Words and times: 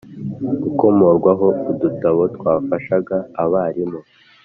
gukomorwaho 0.63 1.47
udutabo 1.71 2.23
twafashaga 2.35 3.17
abarimu 3.43 3.99